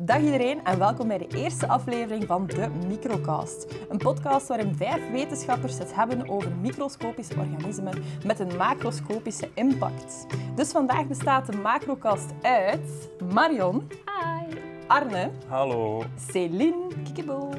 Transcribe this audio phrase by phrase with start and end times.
[0.00, 3.66] Dag iedereen en welkom bij de eerste aflevering van de Microcast.
[3.88, 10.26] Een podcast waarin vijf wetenschappers het hebben over microscopische organismen met een macroscopische impact.
[10.54, 14.56] Dus vandaag bestaat de Macrocast uit Marion, Hi.
[14.86, 16.02] Arne, Hallo.
[16.30, 17.50] Céline, Kikibo,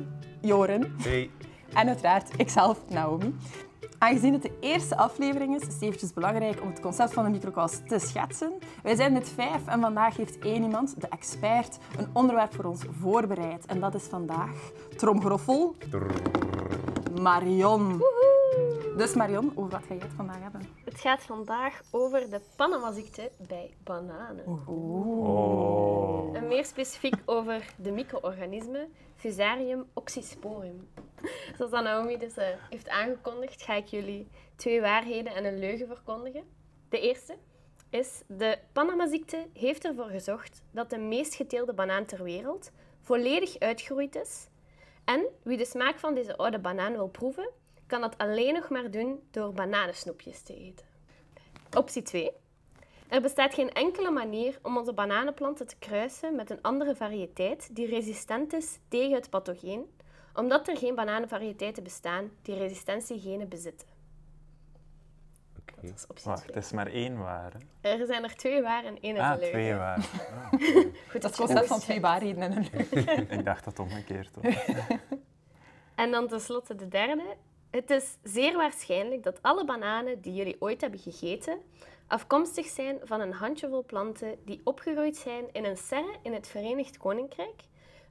[0.41, 1.29] Joren Hey.
[1.73, 3.35] en uiteraard ikzelf, Naomi.
[3.99, 7.29] Aangezien het de eerste aflevering is, is het eventjes belangrijk om het concept van de
[7.29, 8.53] microcast te schetsen.
[8.83, 12.83] Wij zijn met vijf en vandaag heeft één iemand, de expert, een onderwerp voor ons
[12.99, 13.65] voorbereid.
[13.65, 15.75] En dat is vandaag, tromgeroffel,
[17.21, 18.01] Marion.
[18.97, 20.61] Dus Marion, over wat ga jij het vandaag hebben?
[20.85, 24.45] Het gaat vandaag over de Panama-ziekte bij bananen.
[24.67, 26.35] Oh.
[26.35, 30.87] En meer specifiek over de micro-organismen Fusarium oxysporum.
[31.57, 36.43] Zoals Naomi dus eh, heeft aangekondigd, ga ik jullie twee waarheden en een leugen verkondigen.
[36.89, 37.37] De eerste
[37.89, 44.15] is, de Panama-ziekte heeft ervoor gezorgd dat de meest geteelde banaan ter wereld volledig uitgeroeid
[44.15, 44.47] is.
[45.05, 47.49] En wie de smaak van deze oude banaan wil proeven,
[47.87, 50.85] kan dat alleen nog maar doen door bananensnoepjes te eten.
[51.77, 52.31] Optie 2.
[53.07, 57.87] Er bestaat geen enkele manier om onze bananenplanten te kruisen met een andere variëteit die
[57.87, 59.85] resistent is tegen het pathogeen,
[60.35, 63.87] omdat er geen bananenvariëteiten bestaan die resistentiegenen bezitten.
[65.59, 65.87] Oké.
[65.87, 66.55] Dat is optie Wacht, 2.
[66.55, 67.53] het is maar één waar.
[67.81, 67.89] hè?
[67.99, 69.51] Er zijn er twee waar en één is Ah, een leugen.
[69.59, 69.99] twee waar.
[71.11, 73.29] Goed, Dat is het concept van twee waarheden en een leugen.
[73.39, 74.55] Ik dacht dat het omgekeerd was.
[75.95, 77.35] En dan tenslotte de derde.
[77.69, 81.57] Het is zeer waarschijnlijk dat alle bananen die jullie ooit hebben gegeten
[82.07, 86.97] afkomstig zijn van een handjevol planten die opgegroeid zijn in een serre in het Verenigd
[86.97, 87.61] Koninkrijk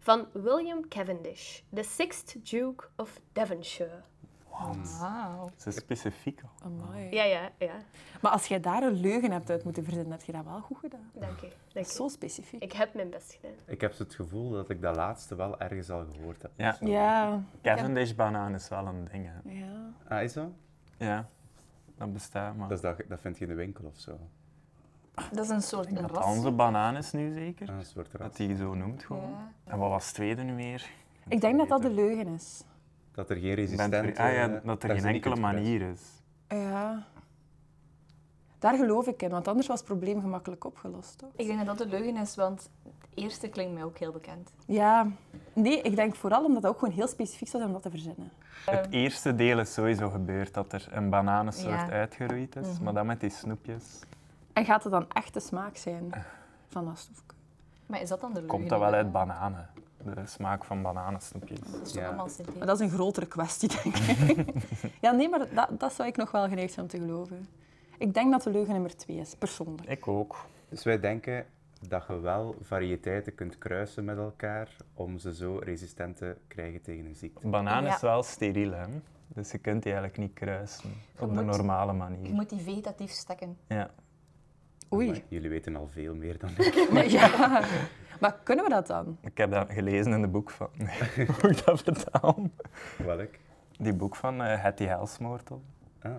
[0.08, 4.02] van William Cavendish, de sixth Duke of Devonshire.
[5.00, 5.50] Wauw.
[5.56, 6.50] Ze is specifiek al.
[6.64, 7.14] Amai.
[7.14, 7.76] Ja, ja, ja.
[8.20, 10.78] Maar als jij daar een leugen hebt uit moeten verzinnen, heb je dat wel goed
[10.78, 11.10] gedaan.
[11.14, 11.48] Dank u.
[11.72, 11.90] Dank u.
[11.90, 12.62] Zo specifiek.
[12.62, 13.52] Ik heb mijn best gedaan.
[13.66, 16.50] Ik heb het gevoel dat ik dat laatste wel ergens al gehoord heb.
[16.56, 16.76] Ja.
[16.80, 17.42] Ja.
[17.62, 19.28] Cavendish banaan is wel een ding.
[19.28, 19.50] Hè.
[19.50, 19.92] ja.
[20.08, 20.50] Ah, is dat?
[20.96, 21.28] Ja,
[21.96, 22.56] dat bestaat.
[22.56, 24.18] Maar Dat, is dat, dat vind je in de winkel of zo.
[25.32, 26.24] Dat is een soort dat ras.
[26.36, 27.68] onze banaan is nu zeker.
[27.68, 28.20] Een soort ras.
[28.28, 29.30] Dat die zo noemt gewoon.
[29.30, 29.52] Ja.
[29.72, 30.90] En wat was het tweede nu weer?
[31.28, 32.62] Ik denk dat dat de leugen is.
[33.12, 33.94] Dat er geen Ik ben resistent...
[33.94, 36.00] ver- ah, ja, eh, dat er geen enkele manier is.
[36.48, 37.06] Ja.
[38.58, 41.28] Daar geloof ik in, want anders was het probleem gemakkelijk opgelost, toch?
[41.36, 44.50] Ik denk dat dat de leugen is, want het eerste klinkt mij ook heel bekend.
[44.66, 45.06] Ja.
[45.52, 47.98] Nee, ik denk vooral omdat het ook gewoon heel specifiek zou zijn om dat te
[47.98, 48.30] verzinnen.
[48.64, 51.90] Het eerste deel is sowieso gebeurd dat er een bananensoort Ja.
[51.90, 52.78] uitgeroeid is.
[52.80, 53.84] Maar dan met die snoepjes
[54.58, 56.12] En gaat het dan echt de smaak zijn
[56.68, 57.08] van dat?
[57.86, 58.58] Maar is dat dan de leugen?
[58.58, 59.68] komt dat wel uit bananen.
[60.14, 61.58] De smaak van bananensnoepjes.
[61.60, 62.06] Dat is toch Ja.
[62.08, 64.46] allemaal Maar dat is een grotere kwestie, denk ik.
[65.00, 67.46] ja, nee, maar dat, dat zou ik nog wel geneigd zijn om te geloven.
[67.98, 69.88] Ik denk dat de leugen nummer twee is, persoonlijk.
[69.88, 70.36] Ik ook.
[70.68, 71.46] Dus wij denken
[71.88, 77.06] dat je wel variëteiten kunt kruisen met elkaar om ze zo resistent te krijgen tegen
[77.06, 77.48] een ziekte.
[77.48, 77.94] Banaan Ja.
[77.94, 78.86] is wel steriel, hè?
[79.28, 82.32] dus je kunt die eigenlijk niet kruisen op de normale Je manier.
[82.34, 83.56] moet die vegetatief stekken.
[83.68, 83.90] Ja.
[84.92, 85.06] Oei.
[85.08, 86.88] Maar jullie weten al veel meer dan ik.
[86.92, 87.62] Maar, ja.
[88.20, 89.18] maar kunnen we dat dan?
[89.20, 90.68] Ik heb dat gelezen in de boek van...
[91.40, 92.38] Hoe ik dat vertaal?
[93.04, 93.30] Welk?
[93.78, 95.62] Die boek van eh Hattie Helsmoortel.
[96.02, 96.12] Ah,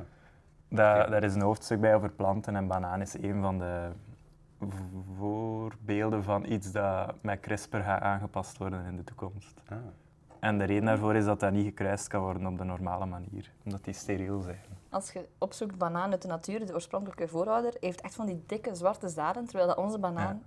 [0.68, 3.90] Daar, daar is een hoofdstuk bij over planten en banaan is een van de
[5.18, 9.62] voorbeelden van iets dat met CRISPR gaat aangepast worden in de toekomst.
[9.70, 9.78] ah.
[10.40, 13.52] En de reden daarvoor is dat dat niet gekruist kan worden op de normale manier,
[13.66, 14.60] omdat die steriel zijn.
[14.90, 18.76] Als je opzoekt banaan uit de natuur, de oorspronkelijke voorouder, heeft echt van die dikke
[18.76, 20.44] zwarte zaden, terwijl dat onze banaan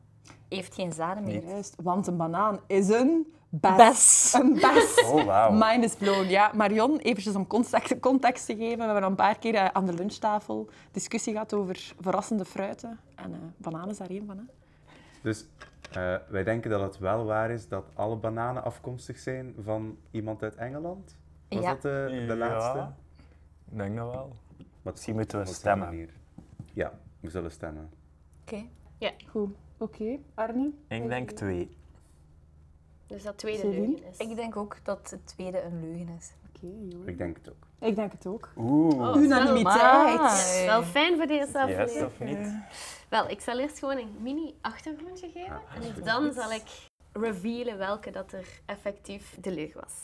[0.49, 1.45] heeft geen zaden meer.
[1.45, 3.77] Juist, want een banaan is een bes.
[3.77, 4.33] Bes.
[4.33, 5.05] Een bes.
[5.05, 5.51] Oh, wauw.
[5.53, 6.29] Mind is blown.
[6.29, 8.79] Ja, Marion, eventjes om context, context te geven.
[8.79, 12.99] We hebben een paar keer eh, aan de lunchtafel discussie gehad over verrassende fruiten.
[13.15, 14.37] En eh bananen is daar één van.
[14.37, 14.43] Hè?
[15.23, 15.47] Dus
[15.93, 20.43] eh, wij denken dat het wel waar is dat alle bananen afkomstig zijn van iemand
[20.43, 21.17] uit Engeland.
[21.49, 21.71] Was Ja.
[21.73, 22.79] dat de, de laatste?
[22.79, 22.95] Ja,
[23.73, 24.37] ik denk dat wel.
[24.83, 25.87] Maar Misschien moeten we stemmen.
[25.89, 26.09] manier?
[26.73, 27.91] Ja, we zullen stemmen.
[28.43, 28.65] Oké.
[29.31, 29.55] Goed.
[29.79, 30.71] Oké, Arne?
[30.89, 31.77] Ik denk twee.
[33.07, 33.87] Dus dat tweede Céline?
[33.87, 34.17] leugen is.
[34.17, 36.33] Ik denk ook dat het tweede een leugen is.
[36.49, 37.07] Oké, joh.
[37.09, 37.67] Ik denk het ook.
[37.89, 38.53] Ik denk het ook.
[38.57, 39.09] Oeh.
[39.09, 40.63] Oh, Unanimiteit.
[40.67, 42.07] Wel fijn voor deze Yes aflevering.
[42.07, 42.55] of niet?
[43.09, 45.53] Wel, ik zal eerst gewoon een mini achtergrondje geven.
[45.57, 46.63] Ah, en dan zal ik
[47.13, 49.95] revealen welke dat er effectief de leugen was.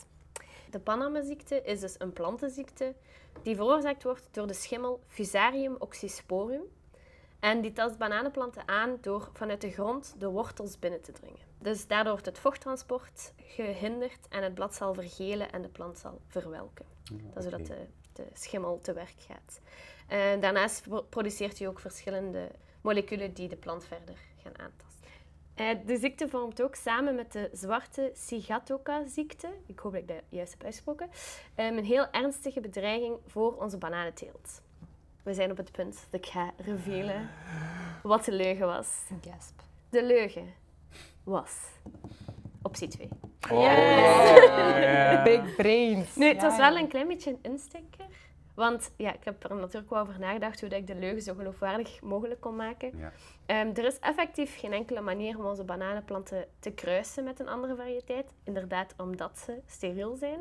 [0.71, 2.95] De Panama-ziekte is dus een plantenziekte
[3.43, 6.63] die veroorzaakt wordt door de schimmel Fusarium oxysporum.
[7.41, 11.47] En die tast bananenplanten aan door vanuit de grond de wortels binnen te dringen.
[11.59, 16.21] Dus daardoor wordt het vochttransport gehinderd en het blad zal vergelen en de plant zal
[16.27, 16.87] verwelken.
[17.35, 19.61] Dat is hoe dat de, de schimmel te werk gaat.
[20.09, 22.49] En daarnaast pro- produceert hij ook verschillende
[22.81, 24.98] moleculen die de plant verder gaan aantasten.
[25.59, 30.23] Eh, de ziekte vormt ook samen met de zwarte Sigatoka-ziekte, ik hoop dat ik dat
[30.29, 31.09] juist heb uitgesproken,
[31.55, 34.63] ehm, een heel ernstige bedreiging voor onze bananenteelt.
[35.23, 37.29] We zijn op het punt dat ik ga revealen
[38.03, 38.89] wat de leugen was.
[39.31, 39.61] Gasp.
[39.91, 40.55] De leugen
[41.25, 41.53] was
[42.63, 43.09] optie 2.
[43.53, 45.23] Oh, Yes.
[45.31, 46.15] Big brains.
[46.17, 48.07] Nu, het was Ja, wel een klein beetje een insteker.
[48.59, 51.35] Want ja, ik heb er natuurlijk wel over nagedacht hoe dat ik de leugen zo
[51.35, 52.99] geloofwaardig mogelijk kon maken.
[52.99, 53.13] Ja.
[53.47, 57.77] Ehm, er is effectief geen enkele manier om onze bananenplanten te kruisen met een andere
[57.77, 58.33] variëteit.
[58.45, 60.41] Inderdaad, omdat ze steriel zijn.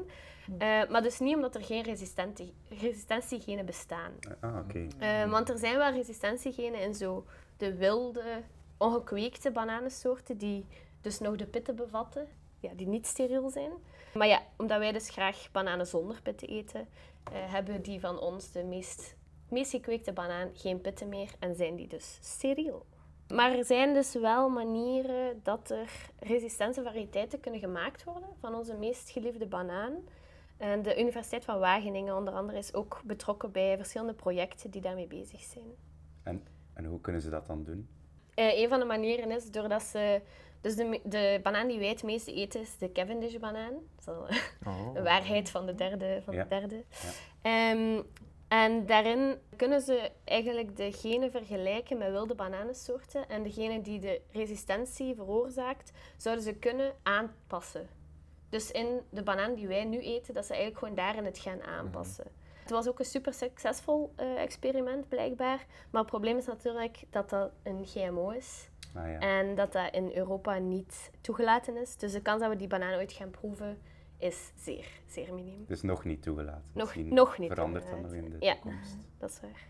[0.58, 4.12] Eh, maar dus niet omdat er geen resistenti- resistentiegenen bestaan.
[4.40, 4.88] Ah, oké.
[5.00, 7.26] Eh, want er zijn wel resistentiegenen in zo
[7.58, 8.42] de wilde,
[8.78, 10.66] ongekweekte bananensoorten die
[11.02, 12.28] dus nog de pitten bevatten,
[12.60, 13.72] ja, die niet steriel zijn.
[14.14, 16.88] Maar ja, omdat wij dus graag bananen zonder pitten eten,
[17.34, 19.16] hebben die van ons de meest,
[19.50, 22.86] meest gekweekte banaan geen pitten meer en zijn die dus steriel.
[23.28, 28.76] Maar er zijn dus wel manieren dat er resistente variëteiten kunnen gemaakt worden van onze
[28.76, 29.94] meest geliefde banaan.
[30.58, 35.08] En de Universiteit van Wageningen onder andere is ook betrokken bij verschillende projecten die daarmee
[35.08, 35.76] bezig zijn.
[36.24, 36.44] En,
[36.74, 37.88] en hoe kunnen ze dat dan doen?
[38.34, 40.22] Eh, een van de manieren is doordat ze...
[40.62, 43.72] Dus de, de banaan die wij het meeste eten is de Cavendish-banaan.
[43.74, 44.28] Dat is wel
[44.74, 44.92] Oh.
[44.96, 46.22] een waarheid van de derde.
[46.24, 46.44] Van Ja.
[46.44, 46.84] de derde.
[47.42, 48.02] Ehm,
[48.48, 53.30] en daarin kunnen ze eigenlijk de genen vergelijken met wilde bananensoorten.
[53.30, 57.88] En degene die de resistentie veroorzaakt, zouden ze kunnen aanpassen.
[58.50, 61.62] Dus in de banaan die wij nu eten, dat ze eigenlijk gewoon daarin het gaan
[61.64, 62.26] aanpassen.
[62.62, 65.66] Het was ook een super succesvol eh, experiment, blijkbaar.
[65.90, 68.70] Maar het probleem is natuurlijk dat dat een GMO is.
[68.98, 69.20] Ah, ja.
[69.20, 71.96] En dat dat in Europa niet toegelaten is.
[71.98, 73.78] Dus de kans dat we die banaan ooit gaan proeven
[74.18, 75.66] is zeer, zeer miniem.
[75.68, 76.64] Dus nog niet toegelaten.
[76.74, 77.50] Nog, Misschien nog niet.
[77.52, 78.96] verandert dat nog in de Ja, toekomst.
[79.18, 79.68] dat is waar.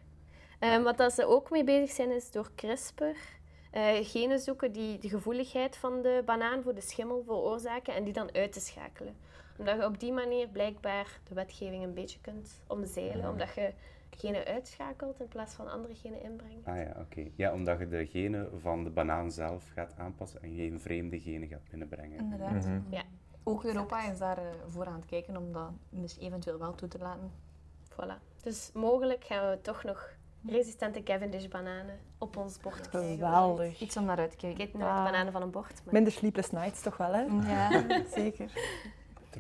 [0.60, 3.04] Ehm, wat dat ze ook mee bezig zijn, is door CRISPR
[3.72, 8.14] eh, genen zoeken die de gevoeligheid van de banaan voor de schimmel veroorzaken en die
[8.14, 9.16] dan uit te schakelen.
[9.58, 13.74] Omdat je op die manier blijkbaar de wetgeving een beetje kunt omzeilen, omdat je
[14.18, 16.68] genen uitschakelt in plaats van andere genen inbrengt.
[16.68, 17.28] Ah ja, oké.
[17.36, 21.48] Ja, omdat je de genen van de banaan zelf gaat aanpassen en geen vreemde genen
[21.48, 22.18] gaat binnenbrengen.
[22.20, 22.66] Inderdaad.
[22.66, 22.80] Mhm.
[22.90, 23.04] Ja.
[23.44, 26.88] Ook Europa is daar eh, voor aan het kijken om dat misschien eventueel wel toe
[26.88, 27.32] te laten.
[27.92, 28.42] Voilà.
[28.44, 30.10] Dus mogelijk gaan we toch nog
[30.46, 33.14] resistente Cavendish-bananen op ons bord krijgen.
[33.18, 33.80] Geweldig.
[33.82, 34.64] Iets om naar uit te Ik kijken.
[34.64, 35.04] eet nooit Ah.
[35.04, 35.82] bananen van een bord.
[35.86, 35.94] Maar...
[35.94, 37.22] Minder sleepless nights toch wel, hè?
[37.22, 37.84] Ja.
[38.16, 38.52] Zeker.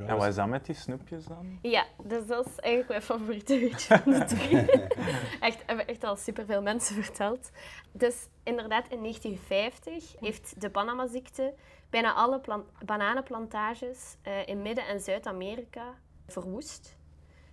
[0.05, 1.59] En wat is dat met die snoepjes dan?
[1.61, 4.57] Ja, dus dat is eigenlijk mijn favoriete weetje van de drie.
[5.47, 7.49] echt, hebben echt al superveel mensen verteld.
[7.91, 11.53] Dus inderdaad, in 1950 heeft de Panama-ziekte
[11.89, 15.93] bijna alle plan- bananenplantages eh, in Midden- en Zuid-Amerika
[16.27, 16.95] verwoest.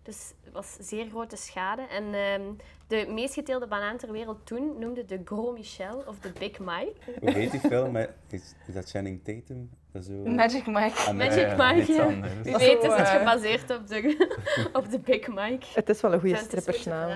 [0.04, 1.82] Dus het was zeer grote schade.
[1.82, 2.42] En ehm,
[2.86, 6.92] de meest geteelde banaan ter wereld toen noemde de Gros Michel of de Big Mike.
[7.20, 7.92] Hoe heet die film?
[7.92, 9.70] met- Is, is dat Channing Tatum?
[9.92, 10.14] Dat is zo...
[10.14, 10.98] Magic Mike.
[10.98, 12.06] Ah, Magic Ja, Mike, ja.
[12.42, 14.28] Wie weet is het gebaseerd op de,
[14.72, 15.66] op de Big Mike.
[15.74, 17.08] Het is wel een goede strippersnaam.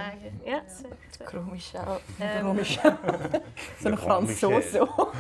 [0.45, 0.81] Ja, is
[1.19, 1.27] waar.
[1.29, 1.99] Cro Michel.
[2.19, 2.97] Ehm, Gros Michel.
[3.81, 4.87] Zo'n Gros Fransoos Michel.
[4.87, 5.11] zo.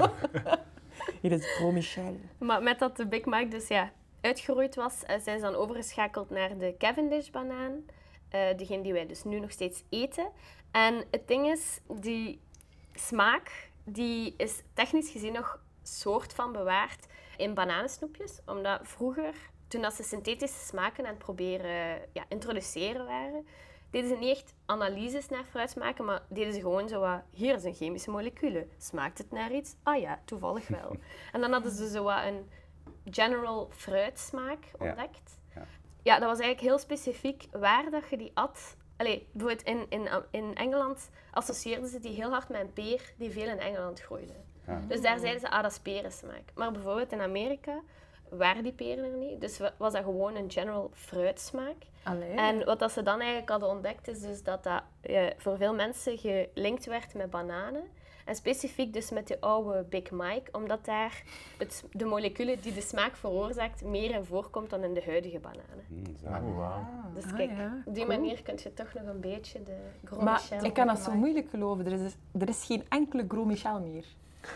[1.22, 2.16] Hier is Gros Michel.
[2.38, 6.30] Maar met dat de Big Mac dus ja, uitgeroeid was, eh, zijn ze dan overgeschakeld
[6.30, 7.84] naar de Cavendish-banaan.
[8.28, 10.30] eh degene die wij dus nu nog steeds eten.
[10.70, 12.40] En het ding is, die
[12.94, 17.06] smaak die is technisch gezien nog soort van bewaard
[17.36, 18.40] in bananensnoepjes.
[18.46, 19.34] Omdat vroeger,
[19.68, 23.46] toen dat ze synthetische smaken aan het proberen ja, introduceren waren,
[23.90, 27.64] deden ze niet echt analyses naar fruitsmaken, maar deden ze gewoon zo wat, hier is
[27.64, 28.66] een chemische molecule.
[28.78, 29.74] Smaakt het naar iets?
[29.82, 30.96] Ah ja, toevallig wel.
[31.32, 32.50] en dan hadden ze zo wat een
[33.10, 35.38] general fruitsmaak ontdekt.
[35.54, 35.62] Ja.
[36.02, 38.76] Ja, dat was eigenlijk heel specifiek waar dat je die at.
[38.96, 43.30] Allee, bijvoorbeeld in, in, in Engeland associeerden ze die heel hard met een peer die
[43.30, 44.32] veel in Engeland groeide.
[44.66, 44.82] Ja.
[44.88, 46.42] Dus daar zeiden ze, ah, dat is perensmaak.
[46.54, 47.80] Maar bijvoorbeeld in Amerika
[48.30, 49.40] waren die peren er niet.
[49.40, 51.76] Dus wa- was dat gewoon een general fruitsmaak.
[52.02, 52.30] Allee.
[52.34, 55.74] En wat dat ze dan eigenlijk hadden ontdekt, is dus dat dat eh, voor veel
[55.74, 57.82] mensen gelinkt werd met bananen.
[58.28, 61.22] En specifiek dus met de oude Big Mike, omdat daar
[61.58, 66.14] het, de molecule die de smaak veroorzaakt meer in voorkomt dan in de huidige bananen.
[66.24, 66.84] Oh, wauw.
[67.14, 67.82] Dus Ah, kijk, ja.
[67.84, 68.18] op die Cool.
[68.18, 71.12] manier kun je toch nog een beetje de Gros Maar Michel ik kan dat zo
[71.12, 71.86] moeilijk geloven.
[71.86, 74.04] Er is, er is geen enkele Gros Michel meer.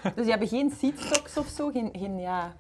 [0.03, 1.71] Dus die hebben geen seedstocks of zo.
[1.71, 2.55] Geen, geen ja,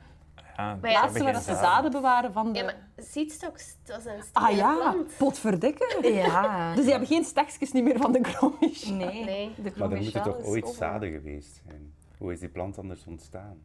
[0.56, 2.58] Ja, Maar ja, plaatsen waar dat ze zaden bewaren van de...
[2.58, 5.16] Ja, maar seedstocks, dat is een ah ja, plant.
[5.18, 5.98] potverdikke.
[6.12, 6.72] Ja.
[6.74, 8.94] Dus die hebben geen stekjes niet meer van de Gros Michel.
[8.94, 9.24] Nee.
[9.32, 9.54] Nee.
[9.62, 10.76] De Maar er moeten toch ooit over.
[10.76, 11.92] zaden geweest zijn?
[12.18, 13.56] Hoe is die plant anders ontstaan?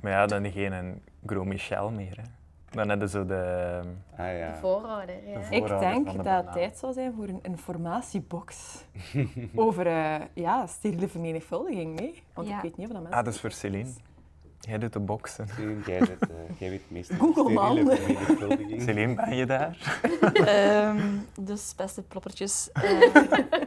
[0.00, 2.16] Maar ja, dan geen Gros Michel meer.
[2.16, 2.22] Hè.
[2.70, 3.80] Dan hebben ze de...
[4.16, 4.52] Ah ja.
[4.52, 5.38] De voorouder, ja.
[5.48, 8.84] De Ik denk dat het tijd zou zijn voor een informatiebox
[9.54, 12.00] over eh ja, steriele vermenigvuldiging.
[12.00, 12.22] Nee?
[12.34, 12.56] Want Ja.
[12.56, 13.18] ik weet niet of dat mensen...
[13.18, 13.90] Ah, dat is voor Celine.
[14.66, 15.48] Jij doet de boksen.
[15.48, 18.82] Steven, jij, bent, eh, jij weet het meeste Google, vermenigvuldiging.
[18.82, 20.00] Celine, ben je daar?
[20.34, 22.72] Ehm, dus beste ploppertjes.
[22.72, 23.00] eh,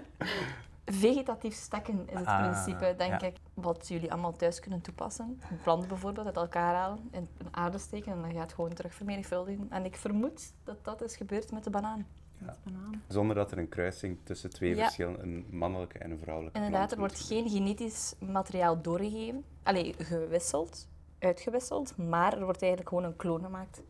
[0.86, 3.27] vegetatief stekken is het Ah, principe, denk ja.
[3.27, 3.36] ik.
[3.54, 5.42] Wat jullie allemaal thuis kunnen toepassen.
[5.50, 8.74] Een plant bijvoorbeeld uit elkaar halen, in een aarde steken en dan gaat het gewoon
[8.74, 9.68] terug vermenigvuldigen.
[9.70, 12.06] En ik vermoed dat dat is gebeurd met de banaan.
[12.39, 13.01] Banaan.
[13.08, 14.84] Zonder dat er een kruising tussen twee Ja.
[14.84, 19.44] verschillen, een mannelijke en een vrouwelijke Inderdaad, er wordt geen genetisch materiaal doorgegeven.
[19.63, 20.88] Allee, gewisseld,
[21.20, 23.82] uitgewisseld, maar er wordt eigenlijk gewoon een kloon gemaakt.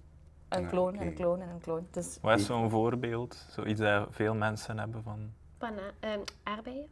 [0.50, 1.88] Een Ja, kloon en een kloon en een kloon.
[1.92, 3.46] Dus Wat is zo'n voorbeeld?
[3.50, 5.32] Zoiets dat veel mensen hebben van...
[5.58, 6.88] Bana ehm, aardbeien.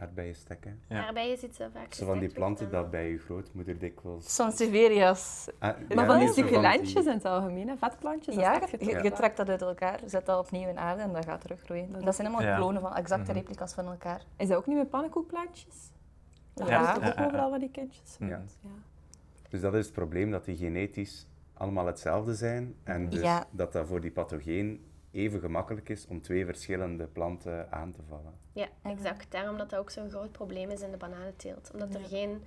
[0.00, 0.80] Aardbeien stekken.
[0.88, 1.06] Ja.
[1.06, 4.34] Aardbeien zit zo vaak Zo van die planten dat bij je grootmoeder dikwijls...
[4.34, 5.48] Sanseverias.
[5.58, 7.76] Ah, Maar ja, van die succulentjes in het algemeen, hè?
[7.76, 8.34] vetplantjes.
[8.34, 8.60] Ja,
[9.02, 11.92] je trekt dat uit elkaar, zet dat opnieuw in aarde en dat gaat teruggroeien.
[11.92, 12.56] Dat Dat zijn allemaal Ja.
[12.56, 13.38] klonen van exacte Mhm.
[13.38, 14.22] replica's van elkaar.
[14.36, 15.90] Is dat ook niet met pannenkoekplantjes?
[16.54, 16.94] Dat Ja.
[16.96, 18.16] ook overal van die kindjes?
[18.18, 18.26] Ja.
[18.26, 18.42] Ja.
[19.48, 22.74] Dus dat is het probleem, dat die genetisch allemaal hetzelfde zijn.
[22.84, 23.44] En dus Ja.
[23.50, 24.84] dat dat voor die pathogeen
[25.14, 28.32] even gemakkelijk is om twee verschillende planten aan te vallen.
[28.52, 29.30] Ja, exact.
[29.32, 31.70] Daarom dat dat ook zo'n groot probleem is in de bananenteelt.
[31.72, 32.06] Omdat er Ja.
[32.06, 32.42] geen,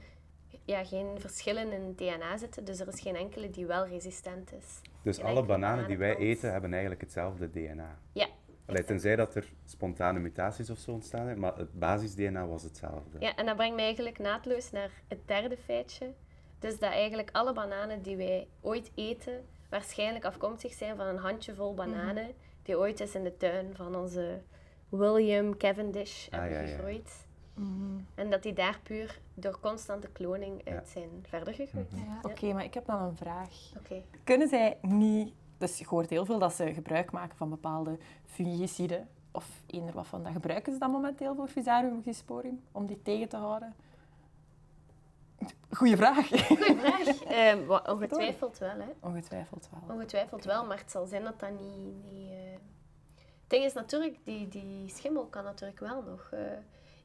[0.66, 4.82] ja, geen verschillen in DNA zitten, dus er is geen enkele die wel resistent is.
[5.02, 8.00] Dus Geen alle bananen die wij eten, hebben eigenlijk hetzelfde DNA.
[8.12, 8.28] Ja.
[8.66, 13.20] Allee, tenzij dat er spontane mutaties of zo ontstaan zijn, maar het basis-DNA was hetzelfde.
[13.20, 16.14] Ja, en dat brengt mij eigenlijk naadloos naar het derde feitje.
[16.60, 21.74] Dus dat eigenlijk alle bananen die wij ooit eten, waarschijnlijk afkomstig zijn van een handjevol
[21.74, 22.32] bananen
[22.68, 24.42] die ooit eens in de tuin van onze
[24.90, 26.68] William Cavendish Ah, hebben ja, ja.
[26.68, 27.26] gegroeid.
[27.54, 28.00] Mhm.
[28.16, 30.72] En dat die daar puur door constante kloning Ja.
[30.72, 31.92] uit zijn verder gegroeid.
[31.92, 32.20] Ja.
[32.22, 33.50] Oké, maar ik heb dan een vraag.
[33.78, 34.02] Oké.
[34.24, 35.34] Kunnen zij niet...
[35.58, 40.08] Dus je hoort heel veel dat ze gebruik maken van bepaalde fungiciden of eender wat
[40.08, 40.32] van dat.
[40.32, 43.74] Gebruiken ze dat momenteel voor Fusarium oxysporium om die tegen te houden?
[45.72, 46.28] Goeie vraag.
[46.48, 47.24] Goeie vraag.
[47.24, 48.86] Ehm, wa- ongetwijfeld wel, hè.
[49.00, 49.96] Ongetwijfeld wel.
[49.96, 52.12] Ongetwijfeld wel, maar het zal zijn dat dat niet...
[52.12, 52.38] niet eh,
[53.48, 56.30] ding is natuurlijk, die, die schimmel kan natuurlijk wel nog...
[56.32, 56.40] eh,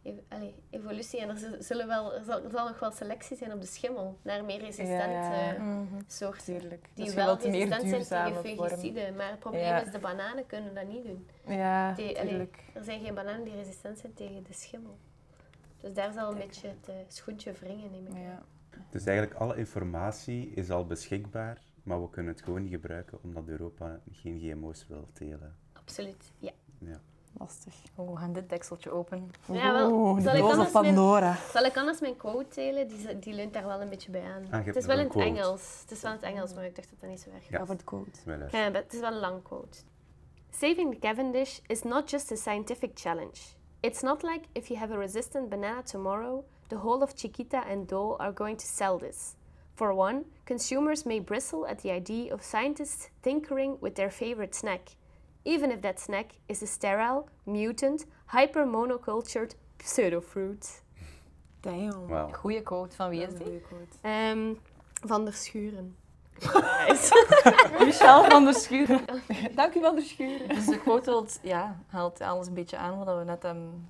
[0.02, 3.52] ev- allee, evolutie en er zullen wel, er, zal, er zal nog wel selectie zijn
[3.52, 5.62] op de schimmel naar meer resistente Ja, ja.
[5.62, 6.00] Mhm.
[6.06, 6.44] soorten.
[6.44, 6.88] Tuurlijk.
[6.94, 8.68] Die Dus wel resistent zijn tegen vorm.
[8.68, 9.16] fungiciden.
[9.16, 9.80] Maar het probleem Ja.
[9.84, 11.28] is, de bananen kunnen dat niet doen.
[11.46, 12.58] Ja, Die- allee, tuurlijk.
[12.75, 14.99] er zijn geen bananen die resistent zijn tegen de schimmel.
[15.80, 18.20] Dus daar zal een beetje het eh, schoentje wringen, neem ik aan.
[18.20, 18.42] Ja.
[18.90, 23.49] Dus eigenlijk alle informatie is al beschikbaar, maar we kunnen het gewoon niet gebruiken omdat
[23.49, 25.56] Europa geen GMO's wil telen.
[25.85, 26.53] Absoluut, ja.
[26.79, 27.01] Ja.
[27.39, 27.75] Lastig.
[27.95, 29.31] Oh, we gaan dit dekseltje open.
[29.53, 30.15] Ja, wel.
[30.15, 31.37] De Zal ik anders Pandora.
[31.53, 32.89] Zal ik anders mijn quote delen?
[32.89, 34.47] Die, die leunt daar wel een beetje bij aan.
[34.51, 35.39] Ah, het is wel in een het quote.
[35.39, 35.81] Engels.
[35.81, 37.59] Het is wel in het Engels, maar ik dacht dat dat niet zo erg Ja.
[37.59, 38.11] Ja, voor de quote.
[38.27, 39.79] Ja, maar het is wel een lang quote.
[40.51, 43.41] Saving the Cavendish is not just a scientific challenge.
[43.81, 47.89] It's not like if you have a resistant banana tomorrow, the whole of Chiquita and
[47.89, 49.35] Dole are going to sell this.
[49.75, 54.81] For one, consumers may bristle at the idea of scientists tinkering with their favorite snack,
[55.44, 60.82] even if that snack is a sterile, mutant, hypermonocultured pseudofruit.
[61.61, 62.08] Damn.
[62.08, 62.32] Wauw.
[62.32, 63.62] Goeie quote, van wie is die?
[64.00, 64.54] Ehm,
[65.06, 65.96] van der Schuren.
[67.78, 69.00] Michel van der Schuren.
[69.54, 70.49] Dank u wel, de schuren.
[70.49, 73.88] Dus de quote wilt, ja, haalt alles een beetje aan wat we net hebben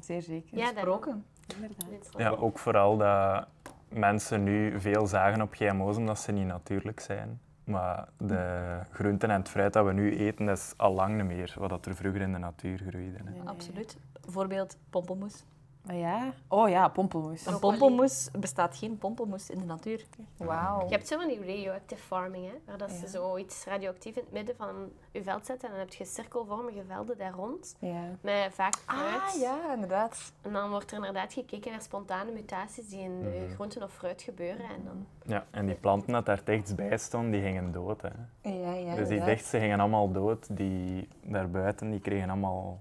[0.00, 0.58] Zeer zeker.
[0.58, 1.24] Ja, besproken.
[1.54, 2.12] inderdaad.
[2.16, 3.46] Ja, ook vooral dat
[3.88, 7.40] mensen nu veel zagen op GMO's omdat ze niet natuurlijk zijn.
[7.68, 11.26] Maar de groenten en het fruit dat we nu eten, dat is al lang niet
[11.26, 13.16] meer wat dat er vroeger in de natuur groeide.
[13.16, 13.22] Hè.
[13.22, 13.48] Nee, nee.
[13.48, 13.96] Absoluut.
[14.20, 15.44] Voorbeeld pompelmoes.
[15.88, 16.32] Maar ja.
[16.48, 17.46] Oh ja, pompelmoes.
[17.46, 20.04] Een pompelmoes bestaat geen pompelmoes in de natuur.
[20.36, 20.82] Wauw.
[20.88, 23.06] Je hebt zo van die radioactive farming, hè, waar dat ze Ja.
[23.08, 24.74] zoiets radioactief in het midden van
[25.12, 28.02] je veld zetten en dan heb je cirkelvormige velden daar rond, Ja.
[28.20, 29.34] met vaak fruit.
[29.34, 30.32] Ah ja, inderdaad.
[30.42, 33.54] En dan wordt er inderdaad gekeken naar spontane mutaties die in de Mhm.
[33.54, 34.64] groenten of fruit gebeuren.
[34.68, 35.06] En dan...
[35.26, 38.02] Ja, en die planten dat daar dichtstbij stonden, die gingen dood.
[38.02, 38.08] Hè.
[38.42, 39.26] Ja, ja, dus die inderdaad.
[39.26, 40.56] dichtste gingen allemaal dood.
[40.56, 42.78] Die daarbuiten die kregen allemaal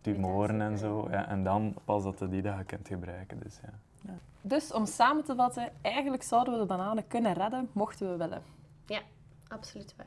[0.00, 1.08] tumoren en zo.
[1.10, 3.38] Ja, en dan pas dat je die dat je kunt gebruiken.
[3.38, 4.12] Dus, ja.
[4.40, 8.42] Dus om samen te vatten, eigenlijk zouden we de bananen kunnen redden, mochten we willen.
[9.48, 10.06] Absoluut waar.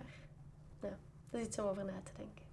[0.81, 0.97] Ja,
[1.29, 2.45] dat is iets om over na te denken.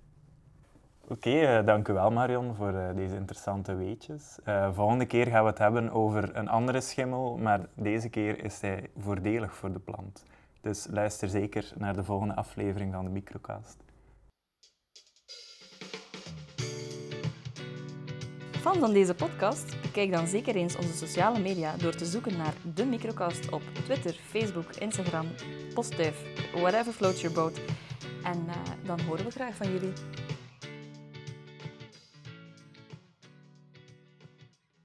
[1.09, 4.39] Oké, eh, dank u wel Marion voor eh, deze interessante weetjes.
[4.45, 8.61] Eh, volgende keer gaan we het hebben over een andere schimmel, maar deze keer is
[8.61, 10.25] hij voordelig voor de plant.
[10.61, 13.85] Dus luister zeker naar de volgende aflevering van de Microcast.
[18.61, 19.81] Fan van deze podcast?
[19.83, 24.15] Bekijk dan zeker eens onze sociale media door te zoeken naar de Microcast op Twitter,
[24.29, 25.27] Facebook, Instagram,
[25.75, 26.23] Postduif,
[26.55, 27.61] whatever floats your boat.
[28.23, 29.93] En eh, dan horen we graag van jullie.